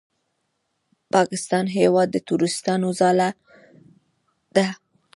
[1.13, 3.29] پاکستان هېواد د تروریستانو ځاله
[4.55, 4.67] ده!